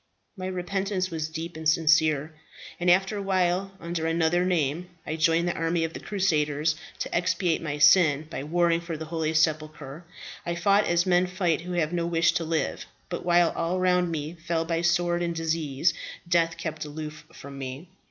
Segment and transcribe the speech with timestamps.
[0.35, 2.33] "My repentance was deep and sincere;
[2.79, 7.15] and after a while, under another name, I joined the army of the crusaders, to
[7.15, 10.03] expiate my sin by warring for the holy sepulchre.
[10.43, 14.09] I fought as men fight who have no wish to live; but while all around
[14.09, 15.93] me fell by sword and disease,
[16.27, 17.87] death kept aloof from me.